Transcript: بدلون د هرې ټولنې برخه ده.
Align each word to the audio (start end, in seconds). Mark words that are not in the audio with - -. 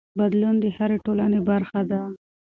بدلون 0.17 0.55
د 0.63 0.65
هرې 0.77 0.97
ټولنې 1.05 1.39
برخه 1.49 1.79
ده. 1.91 2.01